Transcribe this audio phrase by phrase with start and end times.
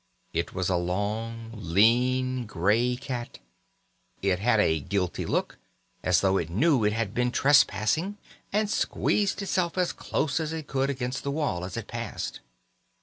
[0.33, 3.37] It was a long, lean, grey cat.
[4.23, 5.59] It had a guilty look,
[6.01, 8.17] as though it knew it had been trespassing,
[8.51, 12.39] and squeezed itself as close as it could against the wall as it passed.